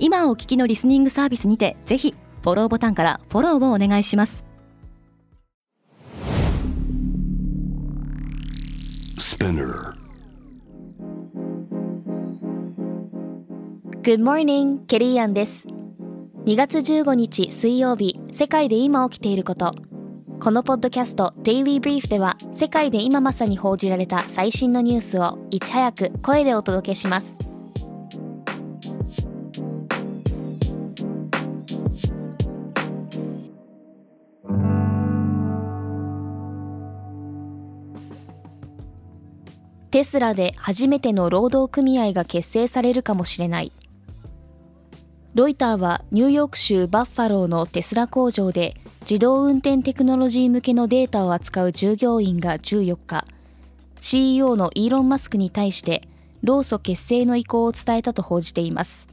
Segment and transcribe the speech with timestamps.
[0.00, 4.44] 今お聞きのリスニングサービスにてぜひフォローボタンからフォローをお願いします。
[14.02, 15.66] Good morning, ケリーアンです
[16.44, 19.74] 2月15日水曜日世界で今起きていること
[20.40, 27.47] このポッドキャスト Daily Brief では世界で今まさに報じられた最新のニュースをいち早く声でお届けします
[39.90, 43.72] テスラで初めての労働組合が結成されるかもしれない。
[45.34, 53.26] ロイターはニューヨーク州バッファローのテスラ工場で自動運転テクノロジー向けのデータを扱う従業員が14日。
[54.00, 56.08] CEO のイーロン・マスクに対して
[56.42, 59.08] 労組結成の意向を伝えたと報じています。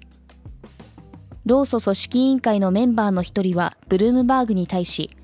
[1.45, 5.15] 労組組織委員会のメンバーの一人はブルームバーグに対し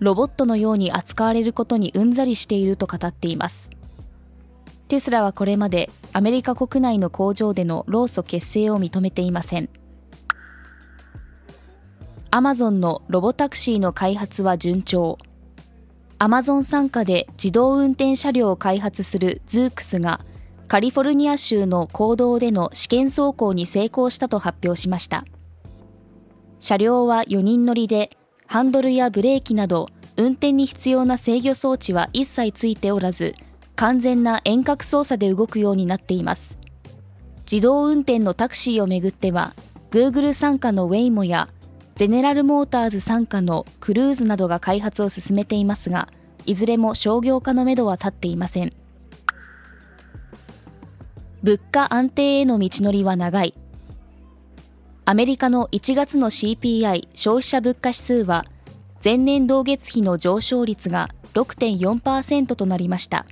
[0.00, 3.70] ロボットのように扱われることにうんざりしていると語っています。
[4.88, 9.68] テスラはこれまでアメリカ国内の工場での労組結成を認めていません。
[12.30, 15.18] アマゾンのロボタクシーの開発は順調。
[16.18, 20.20] アマゾン傘下で自動運転車両を開発するズークスが
[20.68, 25.24] カリフォルニア州の公道での試験走行に成功したと発表しました。
[26.60, 28.10] 車両は4人乗りで
[28.46, 33.34] ハンドルやブレーキなど運転に必要な制御装置は一切ついておらず
[33.78, 36.58] 完全な遠隔操作で動くようになっています。
[37.50, 39.54] 自動運転のタクシーをめぐっては
[39.92, 41.48] Google 傘下のウェイモや
[41.94, 46.08] ゼネラルモーターズ傘下のクルーズなどが開発を進めていますが
[46.44, 48.72] いずれも商業化のめどは立っていません。
[51.44, 53.54] 物価安定への道のりは長い。
[55.04, 58.44] アメリカの1月の CPI 消費者物価指数は
[59.04, 63.24] 前年同月比の上昇率が6.4%となりました。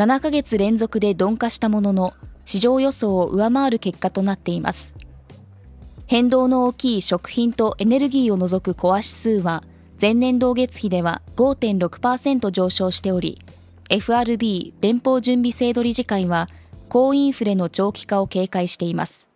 [0.00, 2.14] 7ヶ月連続で鈍化したものの
[2.46, 4.94] 市場予想を上回る結果となっています。
[6.06, 9.62] 変動の大きい食品とエネルギーを除くコア指数は
[10.00, 13.42] 前年同月比では5.6%上昇しており
[13.90, 16.48] FRB 連邦準備制度理事会は
[16.88, 19.28] 高インフレの長期化を警戒しています。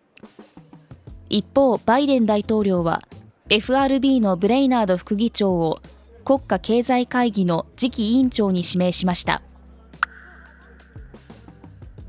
[1.28, 3.02] 一方バイデン大統領は
[3.50, 5.82] FRB のブレイナード副議長を
[6.24, 9.42] 国家経済会議の次期委員長に指名しました。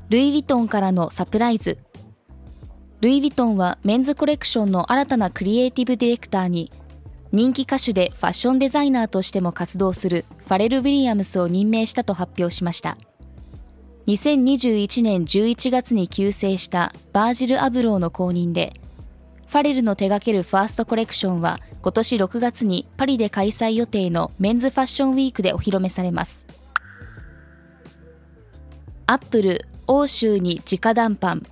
[0.08, 1.78] ルイ・ヴィトンからのサプライズ。
[3.00, 6.70] ルイ・ヴィトンはメンズコレクションの新たなクリエイティブディレクターに
[7.32, 12.96] 人気歌手でファッションデザイナーとしても活動するファレル・ウィリアムスを任命したと発表しました。
[14.06, 18.74] 2021年11月に急成したバージル・アブローの後任で
[19.48, 26.46] ファレルの手掛けるファーストコレクションは今年6月にパリで開催予定のメンズファッションウィークでお披露目されます。
[29.08, 31.46] アップル欧州に直談判。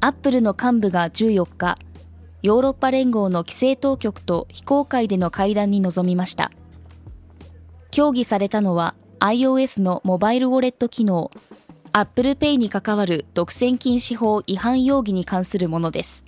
[0.00, 1.78] アップルの幹部が14日
[2.42, 6.50] ヨーロッパ連合の規制当局と非公開での会談に臨みました。
[7.92, 11.30] 協議されたのは iOS のモバイルウォレット機能
[11.92, 16.24] Apple Pay に関わる独占禁止法違反容疑に関するものです。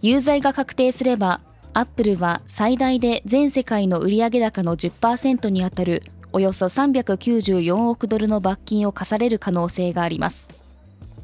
[0.00, 1.42] 有罪が確定すれば
[1.74, 6.02] アップルは最大で全世界の売上高の10%にあたる
[6.36, 10.50] およそ394億ドルの罰金を課される可能性があります。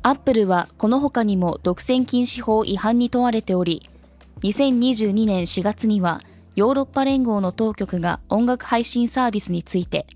[0.02, 3.90] アップルはこの他にも独占禁止法違反に問われており、
[4.40, 6.22] 2022年4月には
[6.56, 10.06] ヨーロッパ連合の当局が音楽配信サービスについて、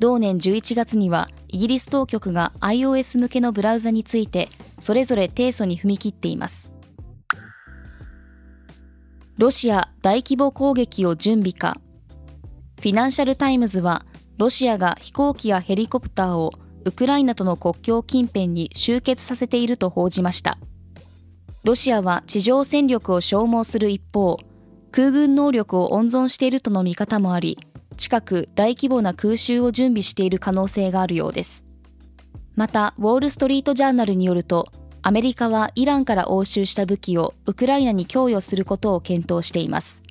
[0.00, 4.48] 同年11月にはイギリス当局が iOS 向けのブラウザについて
[4.80, 6.72] それぞれ提訴に踏み切っています。
[9.38, 11.80] ロシア大規模攻撃を準備か
[12.80, 14.06] フィナンシャル・タイムズは、
[14.40, 16.54] ロシアが飛行機やヘリコプターを
[16.86, 20.56] ウクライナとの国境近辺に集結させていると報じました。
[21.62, 24.38] ロシアは地上戦力を消耗する一方、
[24.92, 27.58] 空軍能力を温存しているとの見方もあり、
[27.98, 31.66] 近く大規模な空襲を準備している可能性があるようです。
[32.56, 34.72] また、ウォール・ストリート・ジャーナルによると、
[35.02, 40.02] アメリカはイランから押収した武器をウクライナに供与することを検討しています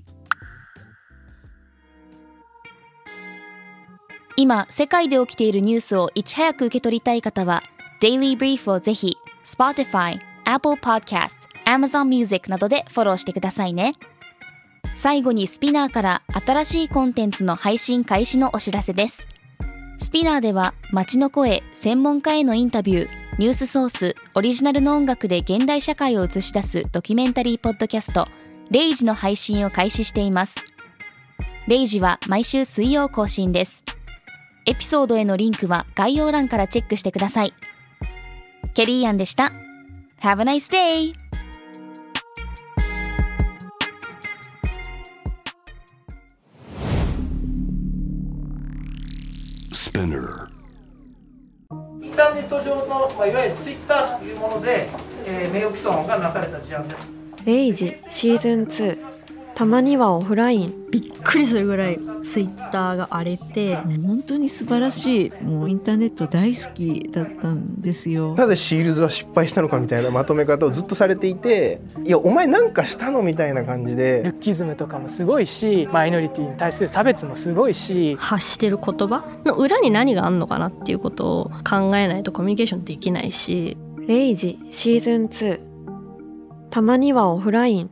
[4.42, 7.62] 今世界で起きているニュースをいち早く受け取りたい方は
[8.02, 13.96] Daily Brief をぜひ Spotify、Apple Podcast、Amazon Music などでフォローしてくださいね
[14.96, 19.28] 最後に SPINEAR から新しいコンテンツの配信開始のお知らせです
[19.98, 23.10] SPINEAR では街の声、専門家へのインタビュー、
[23.40, 28.26] ニュースソース、オリジナルの音楽で現代社会を映し出すドキュメンタリーポッドキャスト、
[28.72, 30.64] レイジの配信を開始しています。
[31.68, 33.84] レイジは毎週水曜更新です。
[34.66, 37.54] エピソードへのリンクは概要欄からチェックしてください。
[38.74, 39.52] ケリーアンでした。
[40.22, 41.14] Have a nice day!
[49.72, 50.50] Spinner
[52.02, 54.88] インターネット上の、まあ、いわゆるツイッターというもので、
[55.26, 57.08] えー、名誉毀損がなされた事案です。
[57.46, 59.19] レイジシーズン2
[59.60, 60.90] たまにはオフライン。
[60.90, 68.36] びっくりするぐらいツイッターが荒れて本当に素晴らしいもうインターネット大好きだったんですよ。
[68.36, 74.24] なぜシールズは失敗したのかみたいなまとめ方をずっとされていていやお前なんかしたのみたいな感じで。
[74.24, 78.16] ルッキズムとかもすごいしマイノリティに対する差別もすごいし。
[78.18, 79.26] 発してる言葉？
[79.44, 83.78] の裏に何があんのかなっていうことを考えないとコミュニケーションできないし。
[84.08, 85.60] レイジシーズン2
[86.70, 87.92] たまにはオフライン